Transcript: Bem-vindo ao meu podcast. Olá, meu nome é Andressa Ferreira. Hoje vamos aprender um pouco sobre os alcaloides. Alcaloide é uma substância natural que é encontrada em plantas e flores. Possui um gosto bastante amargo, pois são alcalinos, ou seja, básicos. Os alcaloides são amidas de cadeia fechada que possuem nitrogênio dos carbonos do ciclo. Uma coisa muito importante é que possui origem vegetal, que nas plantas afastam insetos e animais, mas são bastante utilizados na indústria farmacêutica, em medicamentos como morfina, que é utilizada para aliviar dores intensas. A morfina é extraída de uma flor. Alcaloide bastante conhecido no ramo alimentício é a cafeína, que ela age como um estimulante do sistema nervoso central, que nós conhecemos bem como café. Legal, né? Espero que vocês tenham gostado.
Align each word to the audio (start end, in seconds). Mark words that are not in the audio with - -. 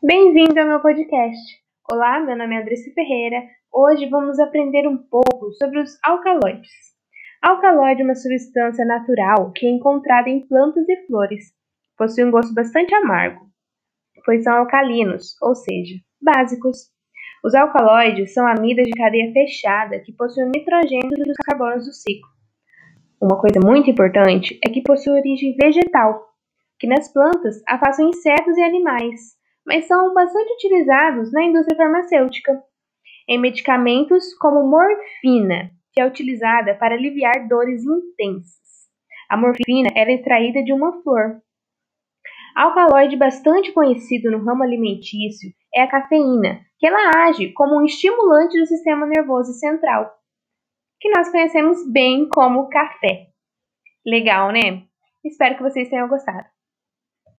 Bem-vindo 0.00 0.60
ao 0.60 0.66
meu 0.68 0.80
podcast. 0.80 1.60
Olá, 1.90 2.20
meu 2.20 2.38
nome 2.38 2.54
é 2.54 2.60
Andressa 2.60 2.88
Ferreira. 2.94 3.42
Hoje 3.72 4.08
vamos 4.08 4.38
aprender 4.38 4.86
um 4.86 4.96
pouco 4.96 5.50
sobre 5.54 5.80
os 5.80 5.98
alcaloides. 6.04 6.70
Alcaloide 7.42 8.02
é 8.02 8.04
uma 8.04 8.14
substância 8.14 8.84
natural 8.84 9.50
que 9.50 9.66
é 9.66 9.70
encontrada 9.70 10.30
em 10.30 10.46
plantas 10.46 10.88
e 10.88 11.04
flores. 11.04 11.46
Possui 11.96 12.24
um 12.24 12.30
gosto 12.30 12.54
bastante 12.54 12.94
amargo, 12.94 13.46
pois 14.24 14.44
são 14.44 14.52
alcalinos, 14.58 15.34
ou 15.42 15.56
seja, 15.56 15.96
básicos. 16.22 16.78
Os 17.44 17.52
alcaloides 17.56 18.32
são 18.32 18.46
amidas 18.46 18.86
de 18.86 18.92
cadeia 18.92 19.32
fechada 19.32 19.98
que 19.98 20.12
possuem 20.12 20.48
nitrogênio 20.54 21.10
dos 21.10 21.36
carbonos 21.44 21.86
do 21.86 21.92
ciclo. 21.92 22.30
Uma 23.20 23.40
coisa 23.40 23.58
muito 23.58 23.90
importante 23.90 24.60
é 24.64 24.70
que 24.70 24.80
possui 24.80 25.12
origem 25.12 25.56
vegetal, 25.60 26.24
que 26.78 26.86
nas 26.86 27.12
plantas 27.12 27.60
afastam 27.66 28.08
insetos 28.08 28.56
e 28.56 28.62
animais, 28.62 29.37
mas 29.68 29.86
são 29.86 30.14
bastante 30.14 30.50
utilizados 30.54 31.30
na 31.30 31.44
indústria 31.44 31.76
farmacêutica, 31.76 32.58
em 33.28 33.38
medicamentos 33.38 34.34
como 34.38 34.66
morfina, 34.66 35.70
que 35.92 36.00
é 36.00 36.06
utilizada 36.06 36.74
para 36.74 36.94
aliviar 36.94 37.46
dores 37.46 37.84
intensas. 37.84 38.56
A 39.28 39.36
morfina 39.36 39.90
é 39.94 40.10
extraída 40.10 40.64
de 40.64 40.72
uma 40.72 41.02
flor. 41.02 41.42
Alcaloide 42.56 43.14
bastante 43.16 43.70
conhecido 43.72 44.30
no 44.30 44.42
ramo 44.42 44.62
alimentício 44.62 45.50
é 45.74 45.82
a 45.82 45.86
cafeína, 45.86 46.60
que 46.78 46.86
ela 46.86 47.26
age 47.26 47.52
como 47.52 47.78
um 47.78 47.84
estimulante 47.84 48.58
do 48.58 48.64
sistema 48.64 49.06
nervoso 49.06 49.52
central, 49.52 50.10
que 50.98 51.10
nós 51.10 51.30
conhecemos 51.30 51.86
bem 51.92 52.26
como 52.30 52.70
café. 52.70 53.26
Legal, 54.04 54.50
né? 54.50 54.84
Espero 55.22 55.58
que 55.58 55.62
vocês 55.62 55.90
tenham 55.90 56.08
gostado. 56.08 56.46